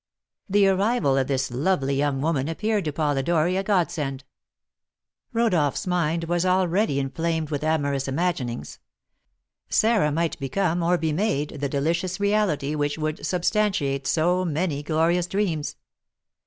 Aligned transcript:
The 0.49 0.67
arrival 0.67 1.15
of 1.15 1.27
this 1.27 1.51
lovely 1.51 1.93
young 1.93 2.21
woman 2.21 2.47
appeared 2.49 2.85
to 2.85 2.91
Polidori 2.91 3.55
a 3.55 3.61
godsend. 3.61 4.23
Rodolph's 5.31 5.85
mind 5.85 6.23
was 6.23 6.43
already 6.43 6.99
inflamed 6.99 7.51
with 7.51 7.63
amorous 7.63 8.07
imaginings; 8.07 8.79
Sarah 9.69 10.11
might 10.11 10.39
become, 10.39 10.81
or 10.81 10.97
be 10.97 11.13
made, 11.13 11.49
the 11.51 11.69
delicious 11.69 12.19
reality 12.19 12.73
which 12.73 12.93
should 12.93 13.23
substantiate 13.23 14.07
so 14.07 14.43
many 14.43 14.81
glorious 14.81 15.27
dreams. 15.27 15.75